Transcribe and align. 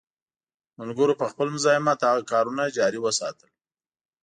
ملګرو 0.79 1.19
په 1.21 1.25
خپل 1.31 1.47
مزاحمت 1.55 1.99
هغه 2.01 2.21
کارونه 2.31 2.63
جاري 2.77 2.99
وساتل. 3.01 3.49